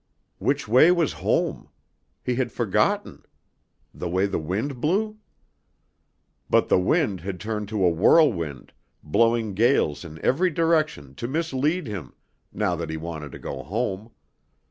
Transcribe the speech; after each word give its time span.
Which 0.39 0.67
way 0.67 0.91
was 0.91 1.13
home? 1.21 1.69
He 2.23 2.33
had 2.33 2.51
forgotten. 2.51 3.23
The 3.93 4.09
way 4.09 4.25
the 4.25 4.39
wind 4.39 4.81
blew? 4.81 5.17
But 6.49 6.69
the 6.69 6.79
wind 6.79 7.19
had 7.21 7.39
turned 7.39 7.69
to 7.69 7.85
a 7.85 7.89
whirlwind, 7.91 8.73
blowing 9.03 9.53
gales 9.53 10.03
in 10.03 10.17
every 10.25 10.49
direction 10.49 11.13
to 11.21 11.27
mislead 11.27 11.85
him, 11.85 12.15
now 12.51 12.75
that 12.77 12.89
he 12.89 12.97
wanted 12.97 13.31
to 13.33 13.37
go 13.37 13.61
home. 13.61 14.09